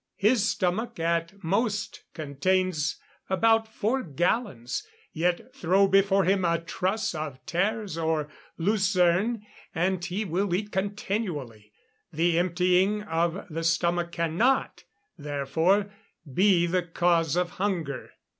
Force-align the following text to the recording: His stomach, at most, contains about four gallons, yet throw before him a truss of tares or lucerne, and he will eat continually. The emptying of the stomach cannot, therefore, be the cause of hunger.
His 0.15 0.49
stomach, 0.49 0.99
at 0.99 1.43
most, 1.43 2.05
contains 2.15 2.99
about 3.29 3.71
four 3.71 4.01
gallons, 4.01 4.83
yet 5.13 5.53
throw 5.53 5.87
before 5.87 6.23
him 6.23 6.43
a 6.43 6.59
truss 6.59 7.13
of 7.13 7.37
tares 7.45 7.99
or 7.99 8.27
lucerne, 8.57 9.45
and 9.75 10.03
he 10.03 10.25
will 10.25 10.55
eat 10.55 10.71
continually. 10.71 11.71
The 12.11 12.39
emptying 12.39 13.03
of 13.03 13.45
the 13.51 13.63
stomach 13.63 14.11
cannot, 14.11 14.85
therefore, 15.19 15.91
be 16.33 16.65
the 16.65 16.81
cause 16.81 17.35
of 17.35 17.51
hunger. 17.61 18.09